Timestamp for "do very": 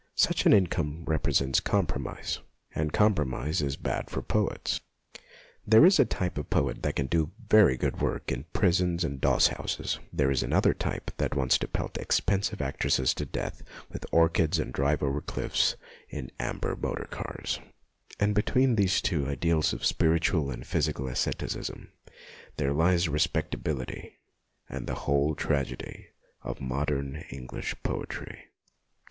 7.05-7.77